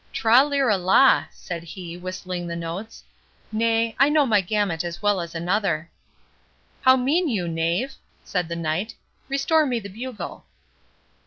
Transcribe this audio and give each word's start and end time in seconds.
"Tra 0.11 0.43
lira 0.43 0.77
la," 0.79 1.25
said 1.29 1.61
he, 1.61 1.95
whistling 1.95 2.47
the 2.47 2.55
notes; 2.55 3.03
"nay, 3.51 3.95
I 3.99 4.09
know 4.09 4.25
my 4.25 4.41
gamut 4.41 4.83
as 4.83 4.99
well 4.99 5.21
as 5.21 5.35
another." 5.35 5.91
"How 6.81 6.95
mean 6.97 7.27
you, 7.29 7.47
knave?" 7.47 7.93
said 8.23 8.47
the 8.49 8.55
Knight; 8.55 8.95
"restore 9.29 9.67
me 9.67 9.79
the 9.79 9.89
bugle." 9.89 10.45